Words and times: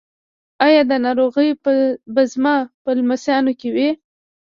ایا 0.65 0.81
دا 0.89 0.97
ناروغي 1.05 1.49
به 2.13 2.21
زما 2.33 2.55
په 2.83 2.89
لمسیانو 2.97 3.51
کې 3.59 3.69
وي؟ 3.75 3.89